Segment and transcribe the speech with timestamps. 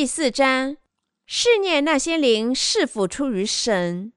[0.00, 0.78] 第四章，
[1.26, 4.10] 试验那些灵是否出于神。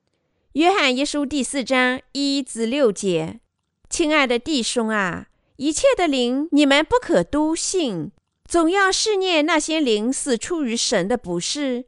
[0.54, 3.42] 约翰一书第四章一至六节，
[3.90, 5.28] 亲爱的弟兄啊，
[5.58, 8.14] 一切的灵你们不可都信，
[8.46, 11.84] 总要试验那些灵是出于神的不是，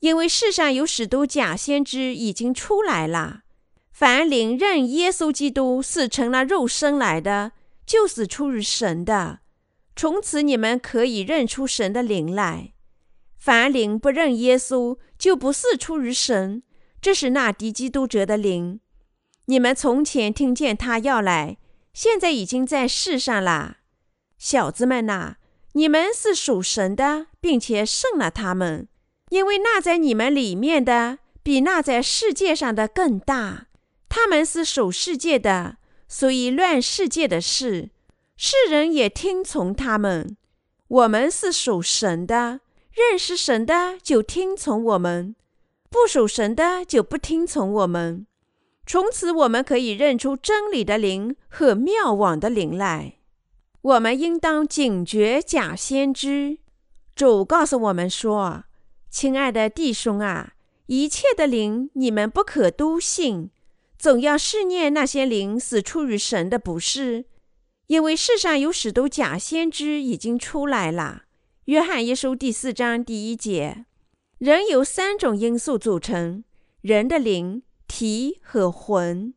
[0.00, 3.42] 因为世上有许多假先知已经出来了。
[3.92, 7.52] 凡灵认耶稣基督是成了肉身来的，
[7.86, 9.38] 就是出于神的。
[9.94, 12.72] 从此你们可以认出神的灵来。
[13.46, 16.64] 凡灵不认耶稣，就不是出于神。
[17.00, 18.80] 这是那敌基督者的灵。
[19.44, 21.58] 你们从前听见他要来，
[21.94, 23.76] 现在已经在世上了。
[24.36, 25.36] 小子们呐，
[25.74, 28.88] 你们是属神的，并且胜了他们，
[29.28, 33.68] 因为那在你们里面的，比那在世界上的更大。
[34.08, 35.76] 他们是属世界的，
[36.08, 37.90] 所以乱世界的事，
[38.36, 40.36] 世人也听从他们。
[40.88, 42.62] 我们是属神的，
[42.96, 45.36] 认识神的就听从我们，
[45.90, 48.26] 不属神的就不听从我们。
[48.86, 53.18] 从此，我们可以认出真理的灵和谬妄的灵来。
[53.82, 56.56] 我们应当警觉假先知。
[57.14, 58.64] 主告诉我们说
[59.10, 60.54] ：“亲爱的弟兄啊，
[60.86, 63.50] 一切的灵你们不可都信。”
[63.98, 67.26] 总要试验那些灵是出于神的不是，
[67.88, 71.24] 因为世上有许多假先知已经出来了。
[71.66, 73.86] 约翰一书第四章第一节，
[74.38, 76.44] 人由三种因素组成：
[76.80, 79.34] 人的灵、体和魂。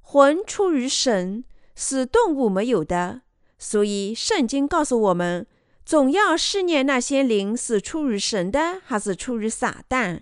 [0.00, 3.20] 魂出于神，是动物没有的，
[3.58, 5.46] 所以圣经告诉我们，
[5.84, 10.20] 总要试验那些灵是出于神的，还是出于撒旦。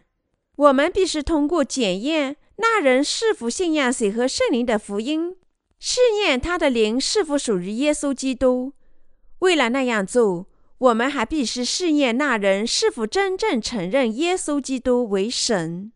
[0.56, 2.36] 我们必须通过检验。
[2.56, 5.36] 那人是否信仰水和圣灵的福音？
[5.78, 8.72] 试验他的灵是否属于耶稣基督？
[9.38, 10.48] 为了那样做，
[10.84, 15.92] 我们还必须试验那人是否真正承认耶稣基督为神。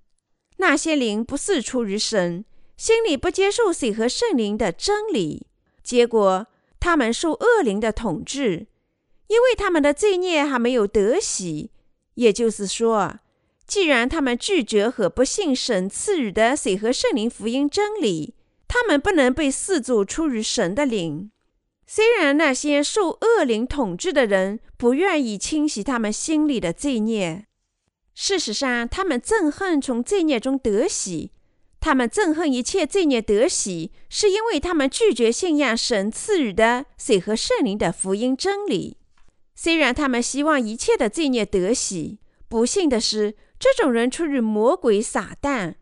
[0.56, 2.44] 那些灵不是出于神，
[2.76, 5.47] 心里不接受水和圣灵的真理，
[5.82, 6.47] 结果
[6.81, 8.66] 他们受恶灵的统治，
[9.26, 11.70] 因为他们的罪孽还没有得洗。
[12.15, 13.19] 也就是说，
[13.66, 18.34] 既然他们拒绝和不信神赐予的水和圣灵福音真理，
[18.66, 21.31] 他们不能被视作出于神的灵。
[21.91, 27.47] 虽然那些受恶灵统治的人不愿意清洗他们心里的罪孽，
[28.15, 31.32] 事实上，他们憎恨从罪孽中得洗。
[31.81, 38.99] 他们憎恨一切罪孽得洗，是因为他们拒绝信仰神赐予的水和圣灵的福音真理。
[39.55, 42.19] 虽然他们希望一切的罪孽得洗，
[42.50, 45.76] 不幸的是，这种人出于魔鬼撒旦，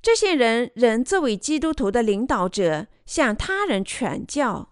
[0.00, 4.69] 这些人仍作为基督徒的领导者向他人传教。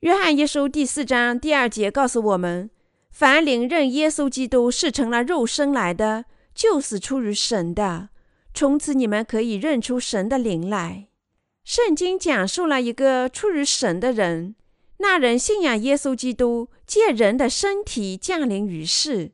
[0.00, 2.70] 约翰一书第四章第二节告诉我们：
[3.10, 6.24] 凡灵认耶稣基督是成了肉身来的，
[6.54, 8.08] 就是出于神的。
[8.54, 11.08] 从此你们可以认出神的灵来。
[11.64, 14.54] 圣经讲述了一个出于神的人，
[15.00, 19.32] 那人信仰耶稣基督，借人的身体降临于世。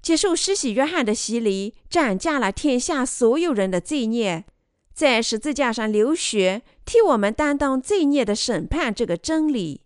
[0.00, 4.44] 接受施洗约翰的洗礼，斩价了天下所有人的罪孽，
[4.94, 8.94] 在十字架上流血，替我们担当罪孽的审判。
[8.94, 9.80] 这个真理，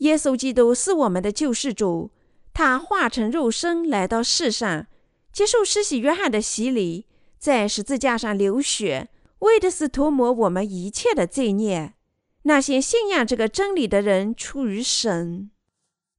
[0.00, 2.10] 耶稣基督是我们的救世主，
[2.52, 4.86] 他化成肉身来到世上，
[5.32, 7.06] 接受施洗约翰的洗礼，
[7.38, 9.08] 在十字架上流血，
[9.40, 11.94] 为的是涂抹我们一切的罪孽。
[12.42, 15.50] 那些信仰这个真理的人，出于神。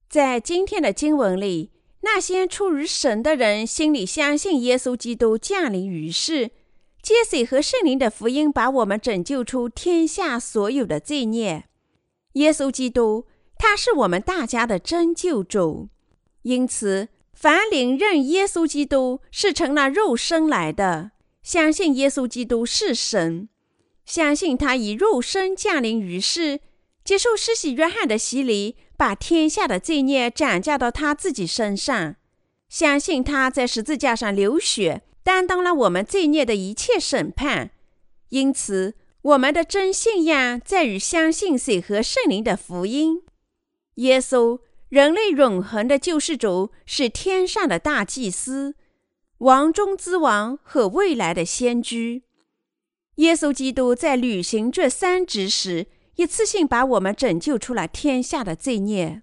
[0.08, 1.70] 在今天的经文里。
[2.04, 6.50] 那些出于神的人，心里相信耶稣基督降临于世，
[7.00, 11.66] 借水和圣灵的福音，把我们拯救出天下所有的罪孽。
[12.32, 13.26] 耶稣基督，
[13.62, 15.88] 他是我们大家的真救主。
[16.42, 21.12] 因此，凡灵认耶稣基督是成了肉身来的，
[21.44, 23.48] 相信耶稣基督是神，
[24.04, 26.58] 相信他以肉身降临于世，
[27.04, 28.74] 接受施洗约翰的洗礼。
[28.96, 32.16] 把天下的罪孽转嫁到他自己身上，
[32.68, 37.70] 相信他在十字架上流血，担当了我们罪孽的一切审判。
[38.28, 43.22] 因此，我们的真信仰在于相信水和圣灵的福音。
[43.96, 48.74] 耶稣，人类永恒的救世主，是天上的大祭司，
[49.38, 52.22] 王中之王和未来的先知。
[53.16, 55.86] 耶稣基督在履行这三职时，
[56.16, 59.22] 一次性把我们拯救出了天下的罪孽。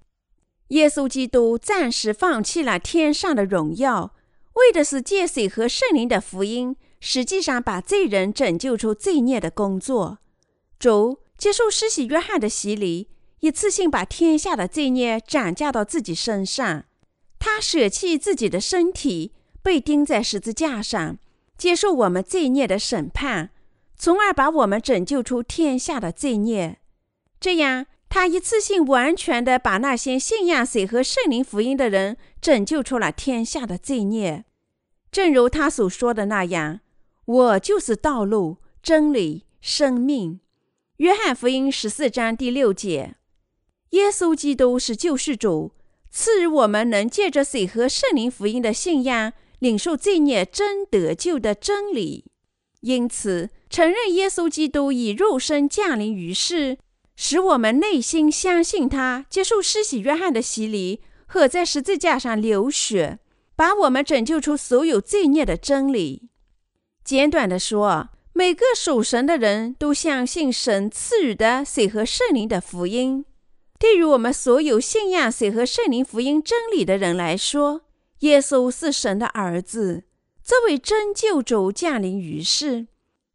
[0.68, 4.14] 耶稣基督暂时放弃了天上的荣耀，
[4.54, 10.20] 为的是借水和圣灵的福音，实际上把罪人拯救出罪孽的工作。
[10.78, 13.10] 主接受施洗约翰的洗礼，
[13.40, 16.86] 一次性把天下的罪孽转嫁到自己身上。
[17.40, 19.34] 他舍弃自己的身体，
[19.64, 21.18] 被钉在十字架上，
[21.58, 23.52] 接受我们罪孽的审判，
[23.96, 26.80] 从而把我们拯救出天下的罪孽。
[27.40, 34.44] 这样，他一次性完全的把那些信仰水和圣灵福音的人拯救出了天下的罪孽。
[35.10, 36.82] 正如他所说的那样
[37.26, 40.42] ：“我就是道路、真理、生命。”
[40.98, 43.16] 约翰福音十四章第六节。
[43.92, 45.72] 耶稣基督是救世主，
[46.12, 52.26] 赐予我们能借着水和圣灵福音的信仰，领受罪孽真得救的真理。
[52.82, 56.78] 因此，承认耶稣基督以肉身降临于世，
[57.16, 63.20] 使我们内心相信他，接受施洗约翰的洗礼和在十字架上流血，
[63.56, 66.30] 把我们拯救出所有罪孽的真理。
[67.04, 73.26] 简短的说，每个属神的人都相信神赐予的水和圣灵的福音。
[73.80, 77.84] 对于我们所有信仰水和圣灵福音真理的人来说，
[78.20, 80.04] 耶稣是神的儿子，
[80.44, 82.88] 这位真救主降临于世。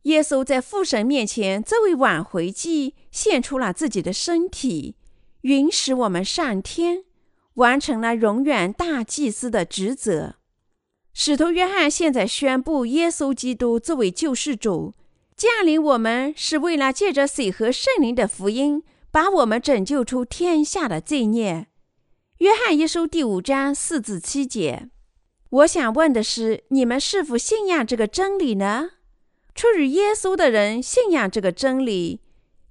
[0.02, 4.96] 耶稣在父神面前，这位挽回祭献出了自己的身体，
[5.40, 7.04] 允许我们上天，
[7.54, 10.34] 完成了永远大祭司的职责。
[11.14, 14.92] 使徒约翰现在宣布，耶稣基督作为救世主
[15.34, 18.82] 降临我们，是为了借着水和圣灵的福音。
[19.14, 21.68] 把我们拯救出天下的罪孽。
[22.38, 24.90] 约翰一书第五章四至七节。
[25.50, 28.90] 我想问的是，你们是否信仰这个真理呢？
[29.54, 32.22] 出于耶稣的人信仰这个真理，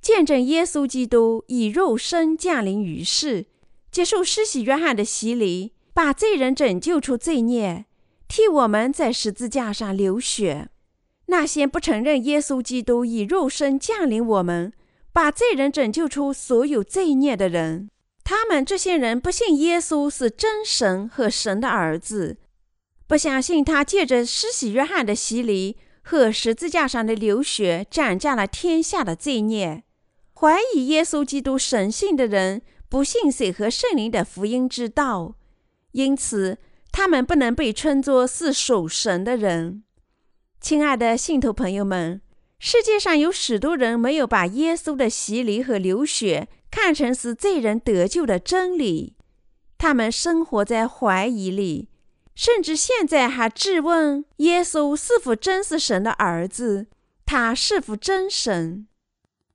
[0.01, 3.45] 见证耶稣基督以肉身降临于世，
[3.89, 7.85] 接受施洗约翰的洗礼，把罪人拯救出罪孽，
[8.27, 10.67] 替我们在十字架上流血。
[11.27, 14.73] 那些不承认耶稣基督以肉身降临我们，
[15.13, 17.87] 把罪人拯救出所有罪孽的人，
[18.23, 22.37] 他们这些人不信耶稣是真神和神的儿子，
[23.05, 29.83] 不相信他借着施洗约翰的洗礼和十字架上的流血，斩下了天下的罪孽。
[30.33, 35.35] 怀疑耶稣基督神性的人，不信水和圣灵的福音之道，
[35.91, 36.57] 因此
[36.91, 39.83] 他们不能被称作是属神的人。
[40.59, 42.22] 亲爱的信徒朋友们。
[42.65, 49.17] 世界上有许多人没有把耶稣的洗礼和流血看成是罪人得救的真理，
[49.77, 51.89] 他们生活在怀疑里，
[52.33, 56.87] 甚至现在还质问耶稣是否真是神的儿子，
[57.25, 58.87] 他是否真神？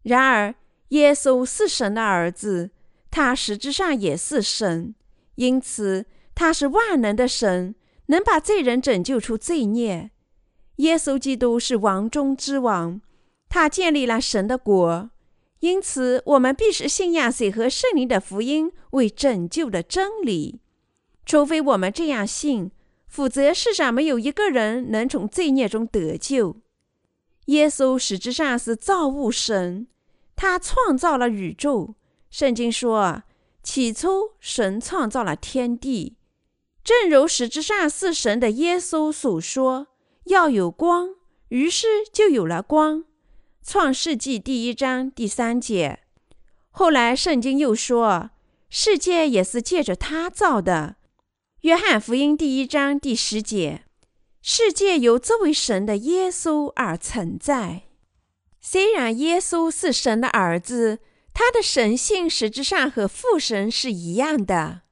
[0.03, 0.55] 然而，
[0.89, 2.73] 耶稣是神的儿子，
[3.11, 4.95] 他实质上也是神，
[5.37, 7.75] 因此他是万能的神，
[8.09, 10.11] 能把罪人拯救出罪孽。
[10.79, 13.01] 耶稣基督是王中之王，
[13.49, 15.11] 他建立了神的国，
[15.61, 20.61] 因此我们必须信仰水和圣灵的福音为拯救的真理。
[21.27, 22.71] 除非我们这样信，
[23.07, 26.57] 否则世上没有一个人能从罪孽中得救。
[27.47, 29.89] 耶稣实质上是造物神，
[30.37, 31.95] 他创造了宇宙。
[32.31, 33.25] 圣经说
[33.65, 36.17] ：“起初，神创造了天地。”
[36.85, 39.89] 正如实质上是神的耶稣所说。
[40.29, 41.15] 要有光，
[41.49, 43.05] 于是就有了光。
[43.65, 46.01] 创世纪第一章第三节。
[46.71, 48.31] 后来圣经又说，
[48.69, 50.97] 世界也是借着他造的。
[51.63, 53.85] 约翰福音第一章第十节。
[54.43, 57.85] 世界由这位神的耶稣而存在。
[58.61, 60.99] 虽然耶稣是神的儿子，
[61.33, 64.83] 他的神性实质上和父神是一样的。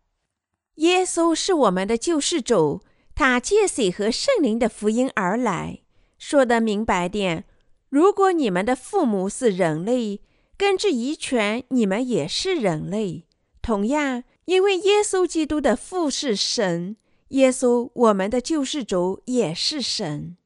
[0.77, 2.81] 耶稣是我们的救世主。
[3.17, 5.81] 他借水和圣灵的福音而来，
[6.19, 7.47] 说得明白点：
[7.89, 10.21] 如果你们的父母是人类，
[10.59, 13.25] 根据遗传，你们也是人类。
[13.63, 20.37] 同样，因为耶稣基督的父是神，耶稣我们的救世主也是神。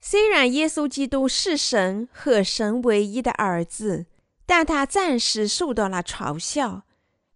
[0.00, 4.06] 虽然耶稣基督是神和神唯一的儿子，
[4.44, 6.82] 但他暂时受到了嘲笑，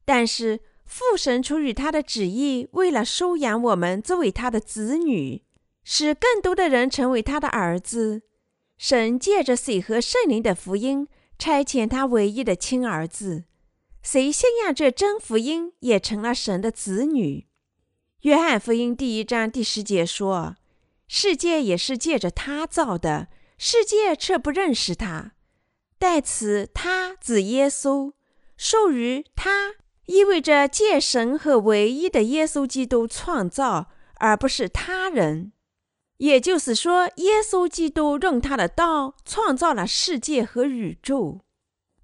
[0.04, 0.58] 但是。
[0.88, 5.44] 父神出于他的旨意，为了收养我们作为他的子女，
[5.84, 8.22] 使更多的人成为他的儿子，
[8.78, 11.06] 神借着水和圣灵的福音，
[11.38, 13.44] 差遣他唯一的亲儿子。
[14.02, 17.46] 谁信仰这真福音，也成了神的子女。
[18.22, 20.56] 约翰福音第一章第十节说
[21.06, 23.28] ：“世界也是借着他造的，
[23.58, 25.32] 世界却不认识他。”
[25.98, 28.14] 代词“他”指耶稣，
[28.56, 29.74] 授予他。
[30.08, 35.52] 意味着借神和唯一的耶稣基督创造，而不是他人。
[36.16, 41.40] 也就是说，耶稣基督用他的道创造了世界和宇宙。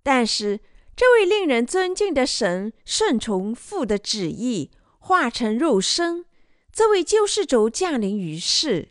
[0.03, 0.61] 但是，
[0.95, 6.27] 这位令人尊敬的神顺从父的旨意，化成肉身，
[6.71, 8.91] 这位救世主降临于世。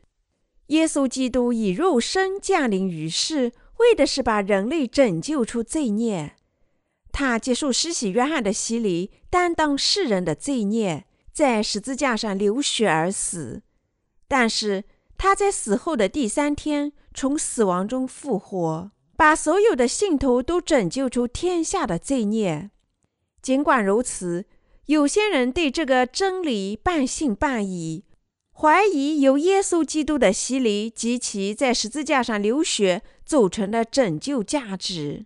[0.67, 6.35] 耶稣基督以肉身降临于世，为的是把人类拯救出罪孽。
[7.13, 13.61] 他接受施洗约翰的洗礼，担当世人的罪孽，在十字架上流血而死。
[14.27, 14.83] 但是
[15.15, 22.71] 他在死后的第三天从死亡中复活，把所有的信徒都拯救出天下的罪孽。
[23.43, 24.45] 尽管如此，
[24.87, 28.03] 有些人对这个真理半信半疑。
[28.55, 35.25] 怀疑由耶稣基督的洗礼及其在十字架上流血组成的拯救价值，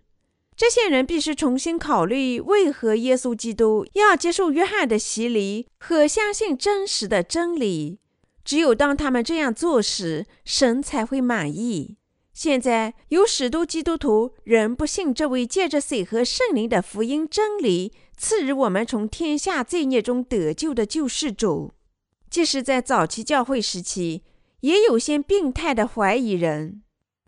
[0.58, 8.00] 这些人必须重新考虑为何耶稣基督要接受约翰的洗礼和相信真实的真理。
[8.44, 11.96] 只有当他们这样做时，神才会满意。
[12.32, 21.72] 现在有许多基督徒仍不信这位借着水和圣灵的福音真理赐予我们从天下罪孽中得救的救世主。
[22.28, 24.24] 即使在早期教会时期，
[24.62, 26.82] 也有些病态的怀疑人：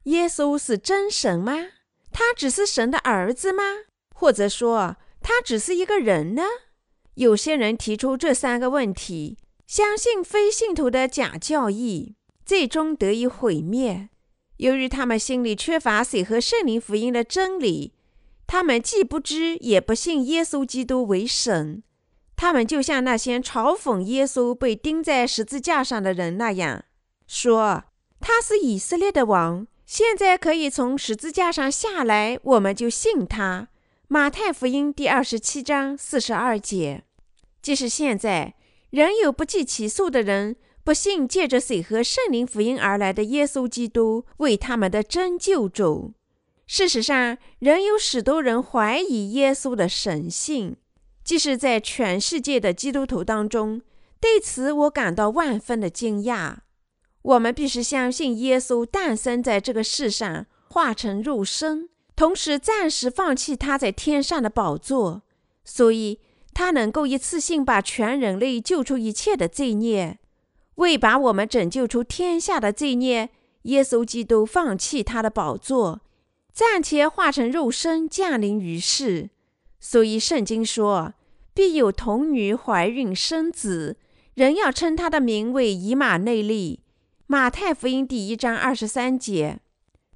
[0.04, 1.54] 耶稣是真神吗？
[2.20, 3.62] 他只是神的儿子吗？
[4.14, 6.42] 或者说，他只是一个人呢？
[7.14, 14.10] 有些人提出这三个问题，相信非信徒的假教义，最终得以毁灭。
[14.58, 17.94] 由于他们心里缺乏水和圣灵福音的真理，
[18.46, 21.82] 他们既不知也不信耶稣基督为神。
[22.36, 26.84] 他们就像那些嘲讽耶稣被钉在十字架上的人那样，
[27.26, 27.84] 说
[28.20, 33.66] 他是以色列的王，现在可以从十字架上下来，我们就信他。
[34.06, 37.02] 马太福音第二十七章四十二节。
[37.60, 38.54] 即使现在，
[38.90, 40.54] 仍有不计其数的人
[40.84, 46.12] 不信借着水和圣灵福音而来的耶稣基督为他们的真救主。
[46.68, 50.76] 事实上，仍有许多人怀疑耶稣的神性。
[51.24, 53.82] 即使在全世界的基督徒当中，
[54.20, 56.58] 对此我感到万分的惊讶。
[57.22, 65.22] 我们必须相信耶稣诞生在这个世上，化成肉身，同时暂时放弃他在天上的宝座，
[65.64, 66.20] 所以
[66.54, 70.18] 他能够一次性把全人类救出一切的罪孽。
[70.76, 73.30] 为把我们拯救出天下的罪孽，
[73.62, 76.00] 耶稣基督放弃他的宝座，
[76.52, 79.30] 暂且化成肉身降临于世。
[79.78, 81.14] 所以圣经说。
[81.52, 83.96] 必有童女怀孕生子，
[84.34, 86.80] 人要称他的名为以马内利。
[87.30, 89.60] 马太福音第一章二十三节，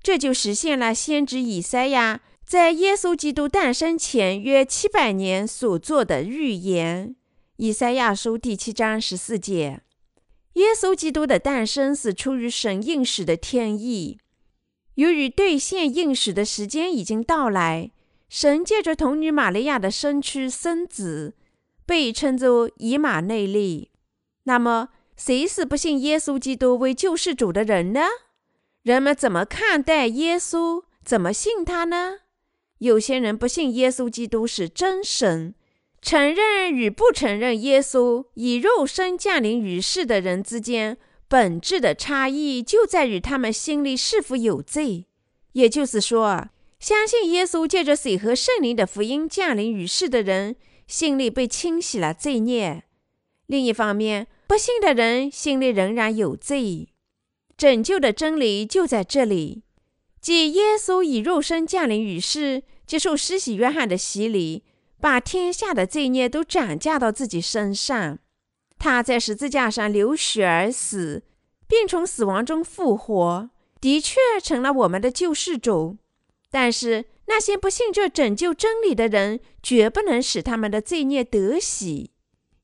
[0.02, 7.14] 这就实现了先知以赛亚在耶稣基督诞生前约七百年所做的预言。
[7.58, 9.82] 以赛亚书第七章十四节，
[10.54, 14.18] 耶稣基督的诞生是出于神应许的天意，
[14.96, 17.92] 由于兑现应许的时间已经到来。
[18.28, 21.36] 神借着童女玛利亚的身躯生子，
[21.86, 23.92] 被称作以马内利。
[24.42, 28.02] 那么，谁是不信耶稣基督为救世主的人呢？
[28.82, 30.84] 人们怎么看待耶稣？
[31.04, 32.18] 怎么信他呢？
[32.78, 35.54] 有些人不信耶稣基督是真神，
[36.02, 45.06] 承认与不承认耶稣以肉身降临于世的人之间，本质的差异就在于他们心里是否有罪。
[45.52, 46.48] 也就是说，
[46.80, 50.56] 相信耶稣借着水和圣灵的福音降临于世的人，
[50.86, 52.82] 心里被清洗了罪孽；
[53.46, 56.88] 另一方面，不信的人心里仍然有罪。
[57.56, 59.62] 拯救的真理就在这里，
[60.20, 64.64] 即耶稣以肉身降临于世，接受施洗约翰的洗礼，
[65.00, 68.18] 把天下的罪孽都转嫁到自己身上。
[68.78, 71.22] 他在十字架上流血而死，
[71.68, 75.96] 并从死亡中复活，的确成了我们的救世主。
[76.50, 82.10] 但是那些不信这拯救真理的人，绝不能使他们的罪孽得洗。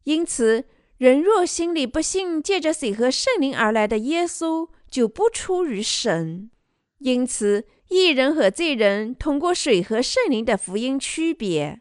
[0.04, 0.64] 因此，
[1.00, 6.50] 人若心里不信借着水和圣灵而来的耶稣，就不出于神。
[6.98, 11.80] 因此，义人和罪人通过水和圣灵的福音区别，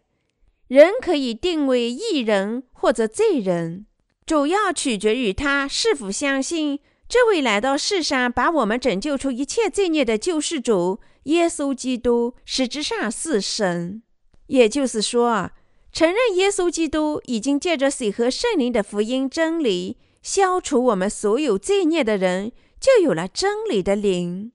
[0.69, 3.85] 人可以定为义人或者罪人，
[4.25, 11.01] 主要取决于他是否相信这位来到世上把我们拯救出一切罪孽的救世主。
[11.23, 14.01] 耶稣基督实质上是神，
[14.47, 15.51] 也就是说，
[15.99, 24.51] 承认耶稣基督已经借着水和圣灵的福音真理消除我们所有罪孽的人，就有了真理的灵；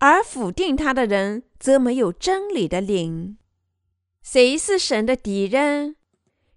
[0.00, 3.38] 而否定他的人，则没有真理的灵。
[4.22, 5.96] 谁是神的敌人？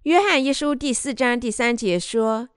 [0.03, 2.49] 约翰一书第四章第三节说：“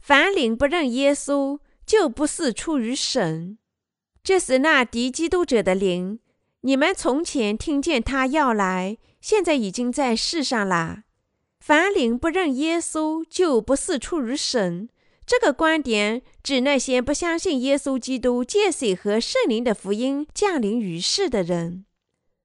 [0.00, 3.58] 凡灵不认耶稣，就不是出于神。”
[4.24, 6.20] 这是那敌基督者的灵。
[6.62, 11.02] 你们从前听见他要来，现在已经在世上了。
[11.68, 14.88] 凡灵不认耶稣，就不是出于神，
[15.26, 21.84] 这个观点指那些不相信耶稣基督借水和圣灵的福音降临于世的人。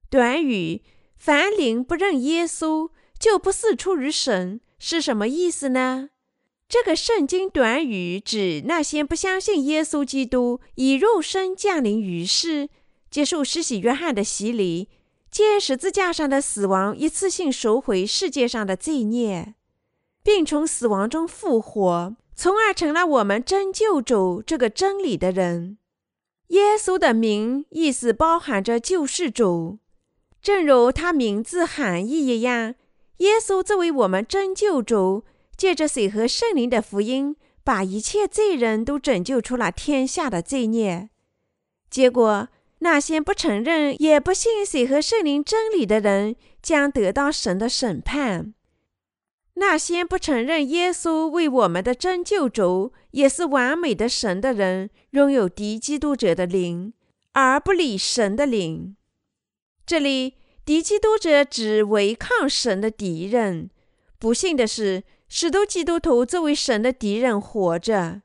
[0.09, 0.81] 短语
[1.15, 6.09] “凡灵不认耶稣，就不是出于神”是什么意思呢？
[6.67, 12.67] 这个圣经短语指那些不相信耶稣基督以肉身降临于世，
[13.09, 14.89] 接受施洗约翰的洗礼，
[15.33, 19.55] 借十字架上的死亡一次性赎回世界上的罪孽，
[20.21, 25.79] 并从死亡中复活，从而成了我们真救主这个真理的人。
[26.49, 29.79] 耶稣的名意思包含着救世主，
[30.39, 32.75] 正如他名字含义一样。
[33.17, 35.23] 耶稣作为我们真救主。
[35.55, 41.09] 借着水和圣灵的福音，把一切罪人都拯救出了天下的罪孽。
[41.91, 42.49] 结果，
[42.83, 48.53] 那些不承认也不信水和圣灵真理的人，将得到神的审判。
[49.53, 56.91] 那些不承认耶稣为我们的真救主，也是完美的神的人，拥有敌基督者的灵，
[57.31, 58.97] 而不理神的灵。
[59.85, 60.33] 这里，
[60.65, 63.69] 敌基督者指违抗神的敌人。
[64.19, 68.23] 不幸的是，许多基督徒作为神的敌人活着，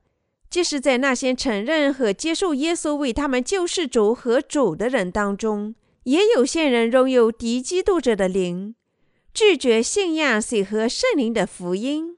[0.51, 5.75] 即使在那些承认和接受耶稣为他们救世主和主的人当中，
[6.05, 8.75] 也有些人拥有敌基督者的灵，
[9.35, 12.17] 拒绝信仰水和圣灵的福音。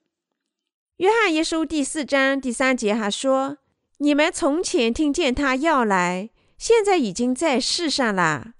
[0.98, 3.58] 约翰一书第四章第三节还说
[3.98, 8.52] ：“你们从前听见他要来，现在已经在世上了。”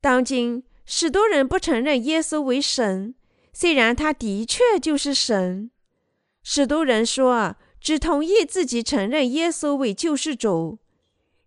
[0.00, 3.14] 当今许多人不承认耶稣为神。
[3.50, 5.72] 虽然他的确就是神，
[6.44, 7.56] 许多人说
[7.88, 10.78] 只同意自己承认耶稣为救世主，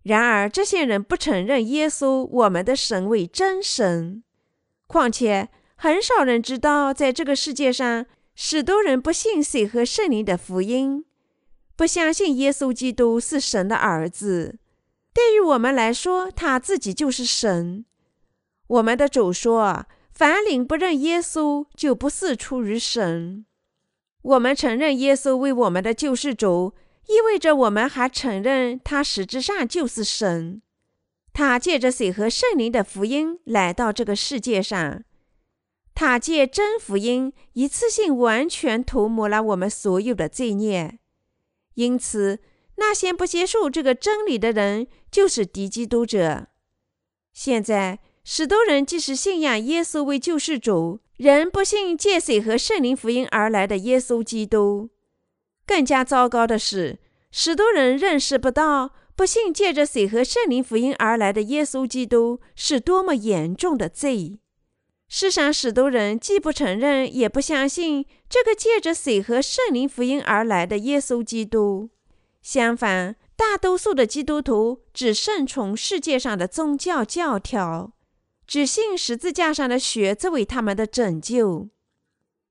[0.02, 4.24] 然而这些人不承认耶稣我们的神为真神。
[4.88, 11.04] 况且很少人知道，在这个世界上，许多人不信水和圣灵的福音，
[11.76, 14.58] 不相信耶稣基督是神的儿子。
[15.14, 17.84] 对于我们来说，他自己就是神。
[18.66, 19.86] 我们的主说。
[20.12, 23.46] 凡灵不认耶稣，就不是出于神。
[24.22, 26.74] 我们承认耶稣为我们的救世主，
[27.08, 30.62] 意味着我们还承认他实质上就是神。
[31.32, 35.02] 他借着水和圣灵的福音来到这个世界上，
[35.94, 40.98] 他借真福音一次性完全涂抹了我们所有的罪孽。
[41.74, 42.38] 因此，
[42.76, 46.48] 那些不接受这个真理的人，就是敌基督者。
[47.32, 48.00] 现在。
[48.24, 54.90] 许多人即使信仰耶稣为救世主，人不信借水和圣灵福音而来的耶稣基督。
[55.66, 56.98] 更加糟糕的是，
[57.30, 64.40] 许多人认识不到不信借着水和圣灵福音而来的耶稣基督是多么严重的罪。
[65.08, 71.90] 世上许多人既不承认，也不相信这个借着水和圣灵福音而来的耶稣基督。
[72.40, 77.92] 相反，大多数的基督徒只顺从世界上的宗教教条。
[78.46, 81.68] 只信十字架上的血作为他们的拯救，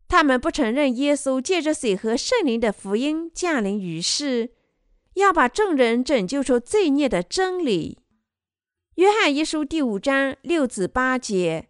[0.07, 4.51] 他们不承认耶稣借着水和圣灵的福音降临于世，
[5.13, 7.99] 要把众人拯救出罪孽的真理。
[8.95, 11.69] 约翰一书第五章六至八节，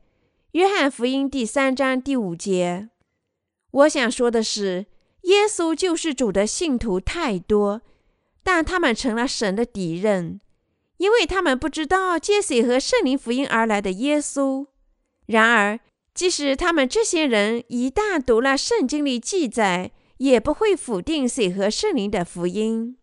[0.52, 2.90] 约翰福音第三章第五节。
[3.72, 4.88] 我想说的是，
[5.22, 7.82] 耶稣救世主的信徒太多，
[8.44, 10.42] 但他们成了神的敌人。
[11.02, 14.68] 因为他们不知道借水和圣灵福音而来的耶稣。
[15.26, 15.80] 然而，
[16.14, 22.98] 即使他们这些人一旦读了圣经里记载，也不会否定水和圣灵的福音。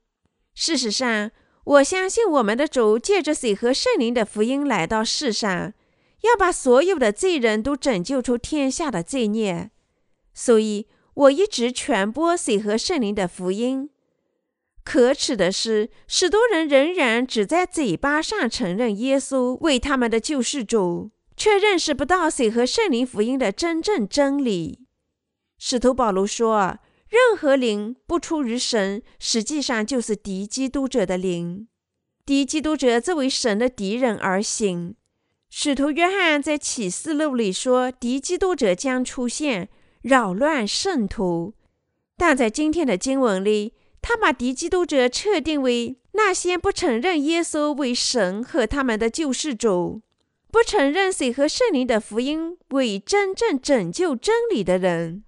[0.54, 1.32] 事实上，
[1.64, 5.72] 我相信我们的主借着水和圣灵的福音来到世上，
[6.22, 9.72] 要把所有的罪人都拯救出天下的罪孽。
[10.32, 13.90] 所以，我一直传播水和圣灵的福音。
[14.90, 24.86] 可耻的是，许多人仍然只在嘴巴上承认耶稣为他们的救世主，却认识不到水和圣灵福音的真正真理。
[25.58, 31.68] 使徒保罗说：“任何灵不出于神，实际上就是敌基督者的灵。
[32.24, 34.94] 敌基督者作为神的敌人而行。”
[35.52, 39.68] 使徒约翰在启示录里说：“敌基督者将出现，
[40.00, 41.52] 扰乱圣徒。”
[42.16, 43.74] 但在今天的经文里，
[44.08, 50.00] 他把敌基督者测定为那些不承认耶稣为神和他们的救世主，
[50.50, 55.24] 不承认水和圣灵的福音为真正拯救真理的人。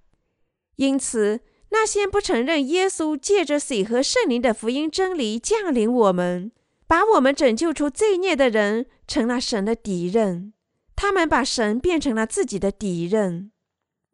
[0.77, 6.51] 因此，那些不承认耶稣借着水和圣灵的福音真理降临我们，
[6.87, 10.55] 把我们拯救出罪孽的人，成了神的敌人。
[10.97, 13.53] 他们把神变成了自己的敌人。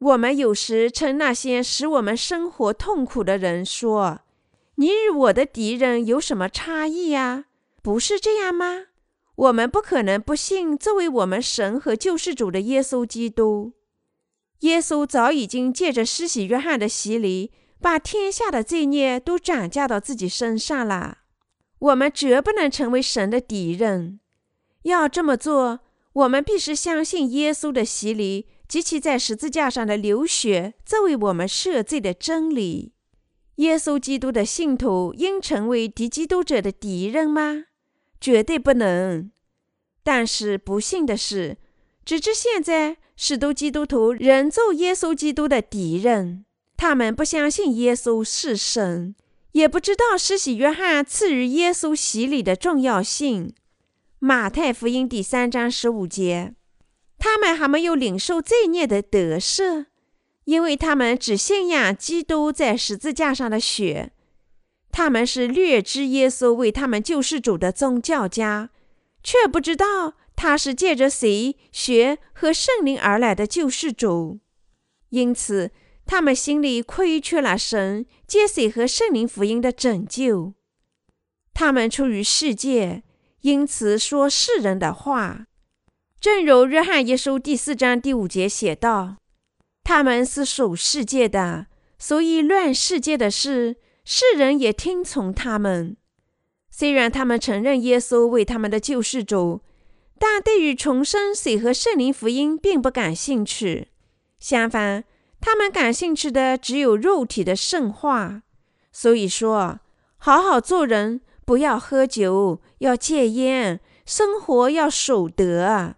[0.00, 4.22] 我们有时称那些使我们生活痛苦的人说。
[4.77, 7.47] 你与我的敌人有什么差异呀？
[7.83, 8.87] 不是这样吗？
[9.35, 13.73] 我们不可能不信作为我们神和救世主的耶稣基督。
[14.61, 21.19] 耶稣早已经借着施洗约翰的洗礼，把天下的罪孽都转嫁到自己身上了。
[21.79, 24.21] 我们绝不能成为神的敌人。
[24.83, 25.81] 要这么做，
[26.12, 32.95] 我们必须相信耶稣的洗礼及其在十字架上的流血，作为我们赦罪的真理。
[33.57, 37.64] 耶稣基督的信徒应成为敌基督者的敌人吗？
[38.21, 39.31] 绝对不能。
[40.03, 41.57] 但是不幸的是，
[42.05, 46.45] 直至现在，许多基督徒仍做耶稣基督的敌人。
[46.77, 49.14] 他们不相信耶稣是神，
[49.53, 53.55] 也不知道施洗约翰赐予耶稣洗礼的重要性。
[54.19, 56.55] 马太福音第三章十五节，
[57.19, 59.87] 他们还没有领受罪孽的得赦，
[60.46, 64.11] 因为他们只信仰基督在十字架上的血。
[64.90, 68.70] 他们是略知耶稣为他们救世主的宗教家，
[69.22, 74.38] 却不知道他是借着谁、血和圣灵而来的救世主。
[75.11, 75.70] 因此，
[76.06, 80.54] 他们心里亏缺了神借水和圣灵福音的拯救。
[81.52, 83.02] 他们出于世界，
[83.40, 85.46] 因此说世人的话。
[86.20, 89.16] 正如约翰一书第四章第五节写道
[89.88, 95.96] ：“他们是属世界的，所以乱世界的事。”世人也听从他们，
[96.70, 99.62] 虽然他们承认耶稣为他们的救世主，
[100.18, 103.88] 但对于重生、水和圣灵福音并不感兴趣。
[104.38, 105.05] 相反，
[105.40, 108.42] 他们感兴趣的只有肉体的圣化。
[108.92, 109.81] 所以说，
[110.18, 115.94] 好好做人，不要喝酒，要戒烟，生活要守德。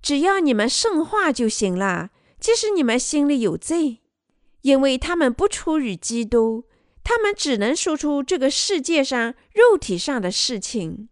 [0.00, 2.08] 只要你们圣化就行了，
[2.46, 4.02] 即使你们心里有罪，
[4.62, 6.62] 因为他们不出于基督。
[7.02, 11.08] 他们只能说出这个世界上肉体上的事情，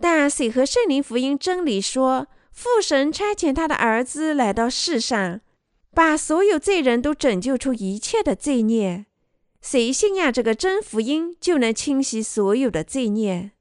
[0.00, 5.42] 但水和圣灵福音真理说，父神差遣他的儿子来到世上，
[5.94, 9.06] 把所有罪人都拯救出一切的罪孽。
[9.60, 13.52] 谁信仰这个真福音，就能清洗所有的罪孽。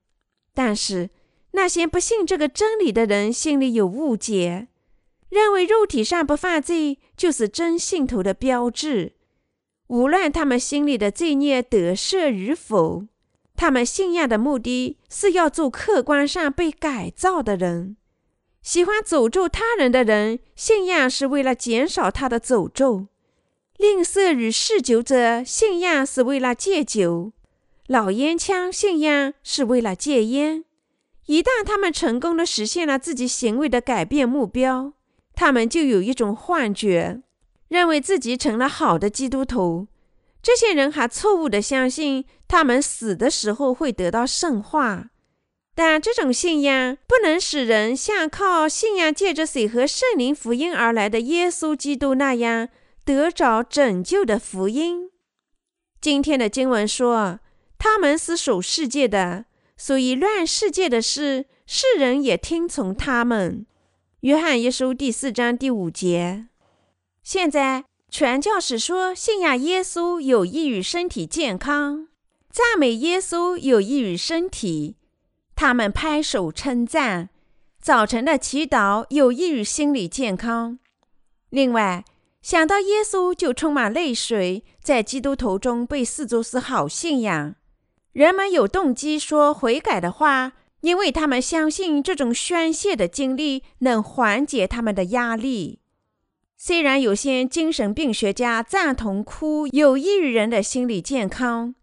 [0.56, 1.12] 但是
[1.52, 4.70] 那些不信这个真理的人心里有误解，
[5.32, 9.14] 认为肉体上不犯罪就是真信徒的标志。
[9.88, 13.08] 无论他们心里的罪孽得赦与否，
[13.56, 17.96] 他们信仰的目的是要做客观上被改造的人。
[18.62, 23.08] 喜欢诅咒他人的人，信仰是为了减少他的诅咒；
[23.78, 27.32] 吝啬与嗜酒者，信仰是为了戒酒；
[27.88, 30.66] 老烟枪信仰是为了戒烟。
[31.28, 34.94] 一旦他们成功地实现了自己行为的改变目标，
[35.42, 37.24] 他们就有一种幻觉。
[37.68, 39.88] 认为自己成了好的基督徒，
[40.40, 45.10] 这些人还错误地相信他们死的时候会得到圣化，
[45.74, 52.70] 但这种信仰不能使人像靠信仰借着水和圣灵福音而来的耶稣基督那样
[53.04, 55.10] 得着拯救的福音。
[56.00, 57.40] 今天的经文说，
[57.80, 63.66] 他们是属世界的，所以乱世界的事，世人也听从他们。
[64.22, 66.46] 约翰一书第四章第五节。
[67.24, 72.08] 现在传教士说，信仰耶稣有益于身体健康，
[72.52, 74.98] 赞美耶稣有益于身体。
[75.56, 77.30] 他们拍手称赞，
[77.82, 80.78] 早晨的祈祷有益于心理健康。
[81.50, 82.06] 另外，
[82.44, 87.56] 想到耶稣就充满泪水，在基督徒中被视作是好信仰。
[88.14, 95.80] 人们有动机说悔改的话，因为他们相信这种宣泄的经历能缓解他们的压力。
[96.58, 101.74] 虽然有些精神病学家赞同哭有益于人的心理健康，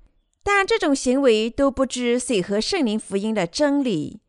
[0.45, 4.21] 但这种行为都不知水和圣灵福音的真理。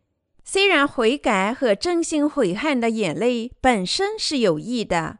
[0.44, 5.20] 虽然悔改和真心悔恨的眼泪本身是有益的，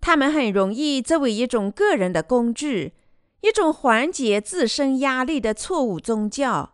[0.00, 2.94] 他们很容易作为一种个人的工具，
[3.42, 6.73] 一种缓解自身压力的错误宗教。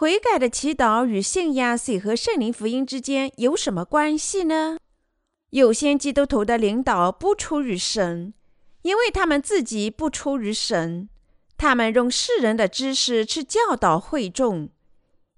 [0.00, 4.78] 悔改的祈祷与信仰谁和圣灵福音之间有什么关系呢？
[5.50, 8.32] 有些基督徒的领导不出于神，
[8.82, 11.08] 因为他们自己不出于神，
[11.56, 14.68] 他们用世人的知识去教导会众，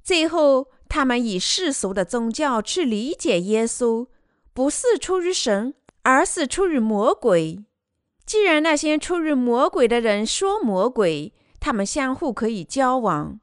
[0.02, 4.08] 最后他们以世俗的宗教去理解耶稣，
[4.52, 7.64] 不是出于神，而是出于魔鬼。
[8.26, 13.40] 既然那些出于魔鬼的人说魔鬼，他们相互可以交往，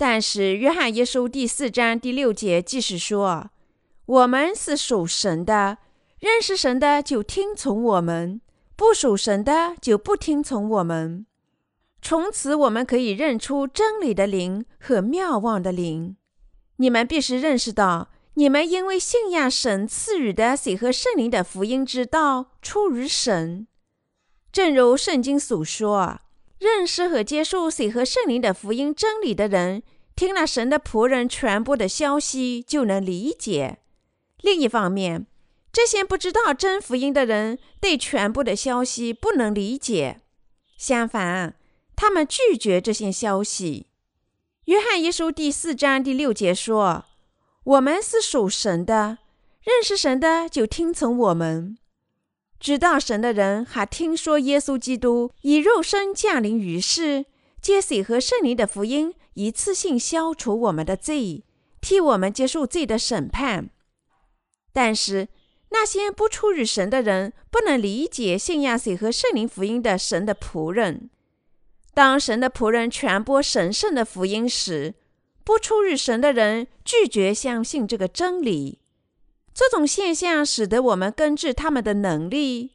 [0.00, 3.50] 但是约翰一书第四章第六节即是说，
[4.06, 5.76] 我们是属神的。
[6.18, 8.40] 认识神的就听从我们，
[8.76, 11.26] 不属神的就不听从我们。
[12.00, 16.16] 从此我们可以认出真理的灵和妙望的灵。
[16.76, 23.66] 你们必须认识到，你们因为信仰神赐予的水和圣灵的福音之道出于神，
[24.50, 26.20] 正如圣经所说
[26.58, 29.82] ：“认识和接受水和圣灵的福音真理的人，
[30.20, 33.78] 听了神的仆人传播的消息，就能理解。”
[34.42, 35.26] 另一方面，
[35.72, 40.20] 这些不知道真福音的人对全部的消息不能理解，
[40.76, 41.56] 相反，
[41.96, 43.86] 他们拒绝这些消息。
[44.66, 47.06] 约翰一书第四章第六节说
[47.64, 49.16] ：“我们是属神的，
[49.62, 51.78] 认识神的就听从我们。
[52.58, 57.24] 知道神的人还听说耶稣基督以肉身降临于世，
[57.62, 61.44] 接水和圣灵的福音，一次性消除我们的罪，
[61.80, 63.70] 替我们接受罪的审判。
[64.72, 65.28] 但是
[65.70, 71.08] 那些不出于神的人，不能理解信仰水和圣灵福音的神的仆人。”
[71.94, 74.94] 当神的仆人传播神圣的福音时，
[75.42, 78.78] 不出于神的人拒绝相信这个真理。
[79.54, 82.70] 这种现象使得我们根据他们的能力，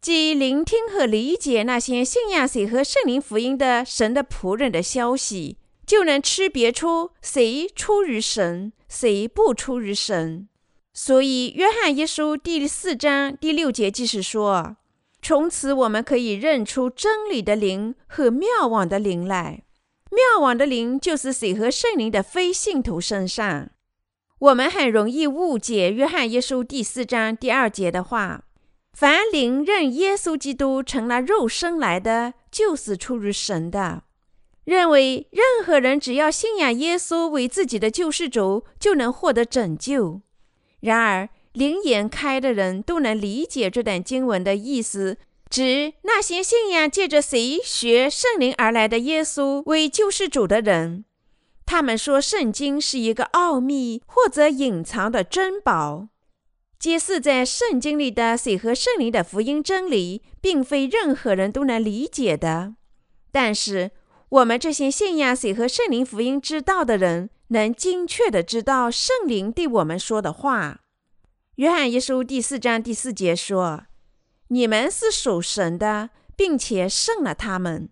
[0.00, 5.56] 即聆听和理解那些信仰谁和圣灵福音的神的仆人的消息，
[5.88, 10.46] 就能区别出谁出于神，谁不出于神。
[10.92, 14.76] 所以，约翰一书第四章第六节即是说。
[15.22, 19.62] 从此，我们可以认出真理的灵和谬妄的灵来。
[20.10, 23.70] 谬妄的灵就是水和圣灵的非信徒身上。
[24.40, 28.44] 我们很容易误解约翰一书第四章第二节的话
[28.92, 34.02] ：“凡灵认耶稣基督成了肉身来的，就是出于神的。”
[34.68, 40.20] 认为任何人只要信仰耶稣为自己的救世主，就能获得拯救。
[40.80, 45.16] 然而，灵眼开的人都能理解这段经文的意思，
[45.48, 51.06] 指那些信仰借着谁学圣灵而来的耶稣为救世主的人。
[51.64, 56.08] 他们说圣经是一个奥秘或者隐藏的珍宝，
[56.78, 62.74] 揭示在圣经里的水和圣灵的福音真理，并非任何人都能理解的。
[63.32, 63.92] 但是
[64.30, 70.80] 我们这些信仰水和圣灵福音之道的人，能精确地知道圣灵对我们说的话。
[71.56, 73.84] 约翰一书第四章第四节说
[74.48, 77.88] ：“你们是属神的，并且胜了他们，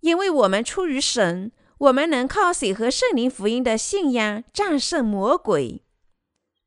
[0.00, 5.84] 因为我们出于神，我们能靠水和圣灵福音的信仰战胜魔鬼。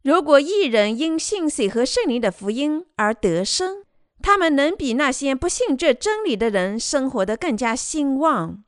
[0.03, 3.83] 如果一人因信水和圣灵的福音而得生，
[4.21, 8.63] 他们能比那些不信这真理的人生活得更加兴旺。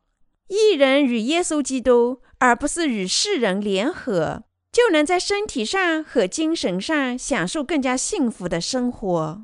[0.54, 9.44] 一人与耶稣基督，而不是与世人联合。”就能在身体上和精神上享受更加幸福的生活。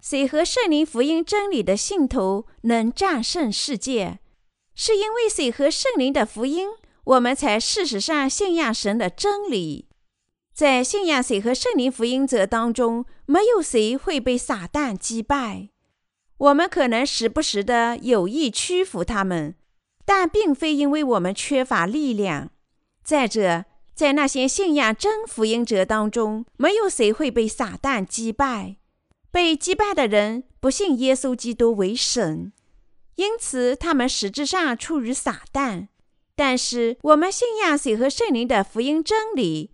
[0.00, 4.20] 谁和圣灵福音真理的信徒能战胜世界，
[4.76, 6.68] 是因为谁和圣灵的福音，
[7.02, 9.88] 我们才事实上信仰神的真理。
[10.54, 15.70] 在信仰谁和圣灵福音者当中，没有谁会被撒旦击败。
[16.38, 19.56] 我们可能时不时的有意屈服他们，
[20.14, 22.50] 但并非因为我们缺乏力量。
[23.02, 28.76] 再者，在那些信仰真福音者当中，没有谁会被撒旦击败。
[29.30, 32.52] 被击败的人不信耶稣基督为神，
[33.14, 35.88] 因此他们实质上处于撒旦。
[36.36, 39.70] 但是我们信仰水和圣灵的福音真理，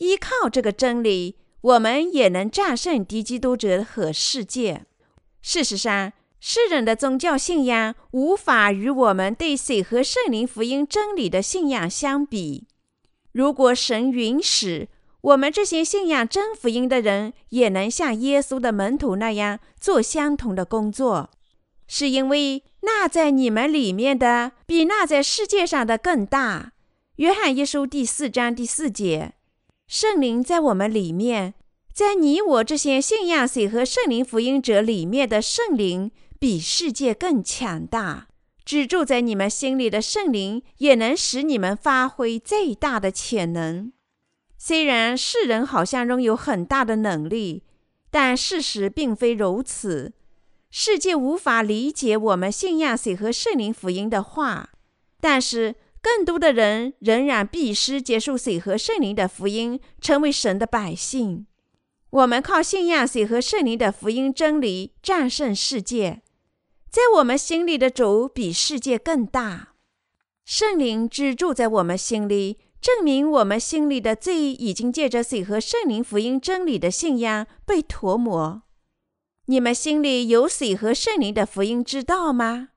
[0.00, 4.84] 依靠这个真理，我们也能战胜敌基督者和世界。
[5.40, 12.66] 事实上，世人的宗教信仰无法与我们对水和圣灵福音真理的信仰相比。
[13.32, 14.88] 如果神允许，
[15.20, 21.30] 我们这些信仰真福音的人也能像耶稣的门徒那样做相同的工作，
[21.88, 26.72] 是因为那在你们里面的比那在世界上的更大。
[27.16, 29.32] 约翰一书第四章第四节，
[29.88, 31.54] 圣灵在我们里面，
[31.92, 38.28] 在你我这些信仰水和圣灵福音者里面的圣灵比世界更强大。
[38.64, 43.92] 居住在你们心里的圣灵，也能使你们发挥最大的潜能。
[44.58, 47.62] 虽然世人好像拥有很大的能力，
[48.10, 50.12] 但事实并非如此。
[50.70, 54.68] 世界无法理解我们信仰水和圣灵福音的话，
[55.18, 61.46] 但是更多的人仍然必须接受水和圣灵的福音，成为神的百姓。
[62.10, 66.20] 我们靠信仰水和圣灵的福音真理，战胜世界。
[66.90, 69.74] 在我们心里的主比世界更大，
[70.44, 78.62] 圣灵居住在我们心里，证明我们心里的罪已经借着水和圣灵福音真理的信仰被涂抹。
[79.46, 82.70] 你们心里有水和圣灵的福音之道吗？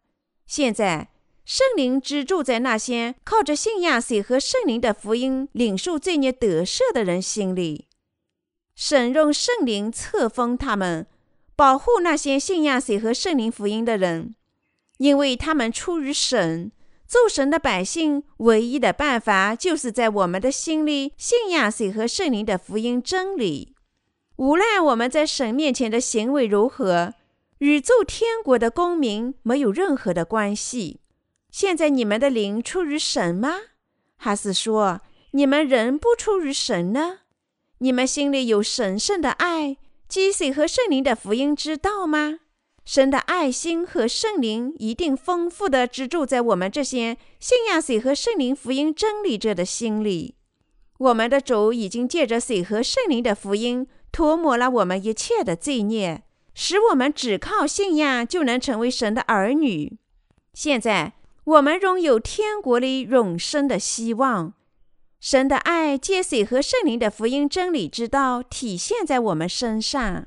[0.45, 1.11] 现在，
[1.45, 7.87] 圣灵居住在那些靠着信仰水和圣灵的福音领受罪孽得赦的人心里。
[8.75, 11.07] 神用圣灵册封他们，
[11.61, 14.33] 保护那些信仰水和圣灵福音的人，
[14.97, 16.71] 因为他们出于神。
[17.07, 23.75] 做神的百姓，唯一的办法就是在我们的心里信仰水和圣灵的福音真理。
[24.37, 27.13] 无论我们在神面前的行为如何，
[27.59, 31.01] 与做天国的公民没有任何的关系。
[31.51, 33.53] 现在你们的灵出于神吗？
[34.15, 35.01] 还是说
[35.33, 37.19] 你们人不出于神呢？
[37.77, 39.77] 你们心里有神圣的爱，
[40.11, 42.39] 积水和圣灵的福音之道吗？
[42.83, 50.35] 神的爱心和圣灵一定丰富的居住在我们这些信仰水和圣灵福音真理者的心里。
[50.97, 59.97] 我们的主已经借着水和圣灵的福音涂抹了我们一切的罪孽，使我们只靠信仰就能成为神的儿女。
[60.53, 61.13] 现在
[61.45, 64.55] 我们拥有天国里永生的希望。
[65.21, 70.25] 神的爱借水和圣灵的福音真理之道体现在我们身上。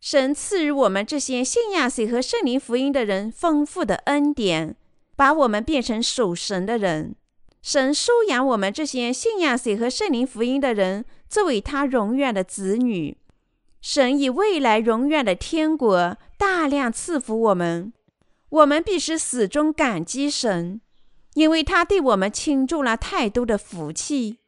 [0.00, 4.76] 神赐予我们这些信仰水和圣灵福音的人丰富的恩典，
[5.16, 7.16] 把我们变成属神的人。
[7.60, 13.18] 神收养我们这些信仰水和圣灵福音的人作为他永远的子女。
[13.80, 17.92] 神以未来永远的天国大量赐福我们，
[18.50, 20.80] 我们必须始终感激神，
[21.36, 24.38] 因为他对我们倾注了太多的福气。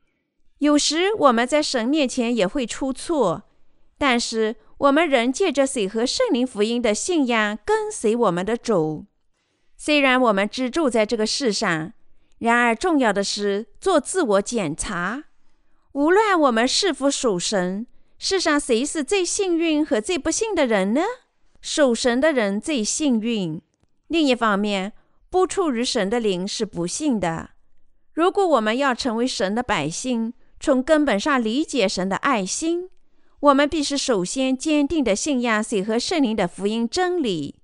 [0.58, 3.44] 有时我们在神面前也会出错，
[3.96, 4.56] 但是。
[4.78, 9.06] 我们仍借着水和圣灵福音的信仰跟随我们的主。
[9.76, 11.92] 虽然我们只住在这个世上，
[12.38, 15.24] 然而重要的是做自我检查。
[15.94, 17.88] 无论我们是否属神，
[18.20, 21.00] 世上谁是最幸运和最不幸的人呢？
[21.60, 23.60] 属神的人最幸运。
[24.06, 24.92] 另一方面，
[25.30, 27.50] 不处于神的灵是不幸的。
[28.12, 32.90] 如果我们要成为神的百姓，从根本上理解神的爱心。
[33.40, 37.60] 我们必须首先坚定的信仰水和圣灵的福音真理。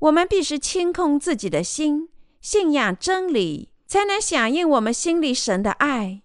[0.00, 2.08] 我们必须清空自己的心，
[2.40, 6.22] 信仰真理，才能响应我们心里神的爱。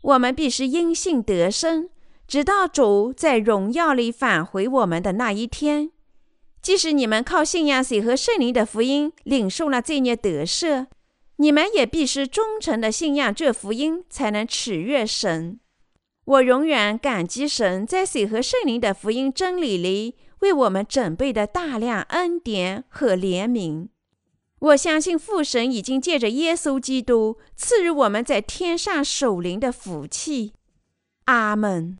[0.00, 1.90] 我们必须因信得生，
[2.26, 5.90] 直到主在荣耀里返回我们的那一天。
[6.62, 10.86] 即使你们靠信仰水和圣灵的福音领受了罪孽得赦，
[11.36, 15.58] 你们也必须忠诚的信仰这福音，才能取悦神。
[16.26, 23.88] 我永远感激神在水和圣灵的福音真理里为我们准备的大量恩典和怜悯。
[24.58, 30.52] 我相信父神已经借着耶稣基督赐予我们在天上守灵的福气。
[31.24, 31.96] 阿门。